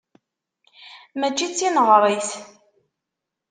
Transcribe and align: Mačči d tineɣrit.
Mačči 1.19 1.45
d 1.49 1.53
tineɣrit. 1.57 2.29